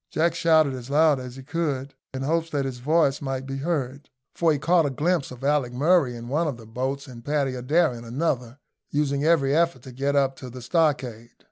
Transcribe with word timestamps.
Jack 0.09 0.33
shouted 0.33 0.73
as 0.73 0.89
loud 0.89 1.19
as 1.19 1.35
he 1.35 1.43
could, 1.43 1.93
in 2.11 2.23
hopes 2.23 2.49
that 2.49 2.65
his 2.65 2.79
voice 2.79 3.21
might 3.21 3.45
be 3.45 3.57
heard, 3.57 4.09
for 4.33 4.51
he 4.51 4.57
caught 4.57 4.83
a 4.87 4.89
glimpse 4.89 5.29
of 5.29 5.43
Alick 5.43 5.73
Murray 5.73 6.15
in 6.15 6.27
one 6.27 6.47
of 6.47 6.57
the 6.57 6.65
boats 6.65 7.05
and 7.05 7.23
Paddy 7.23 7.53
Adair 7.53 7.93
in 7.93 8.03
another, 8.03 8.57
using 8.89 9.23
every 9.23 9.55
effort 9.55 9.83
to 9.83 9.91
get 9.91 10.15
up 10.15 10.35
to 10.37 10.49
the 10.49 10.63
stockade. 10.63 11.29